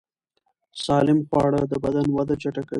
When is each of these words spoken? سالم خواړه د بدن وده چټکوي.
سالم 0.85 1.19
خواړه 1.27 1.61
د 1.71 1.73
بدن 1.83 2.07
وده 2.17 2.35
چټکوي. 2.41 2.69